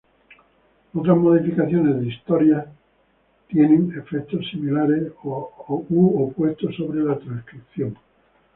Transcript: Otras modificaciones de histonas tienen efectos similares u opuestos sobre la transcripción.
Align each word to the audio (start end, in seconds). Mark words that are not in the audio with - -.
Otras 0.95 1.15
modificaciones 1.15 2.01
de 2.01 2.07
histonas 2.07 2.65
tienen 3.47 3.93
efectos 3.95 4.49
similares 4.49 5.11
u 5.23 6.23
opuestos 6.23 6.75
sobre 6.75 7.01
la 7.03 7.19
transcripción. 7.19 7.95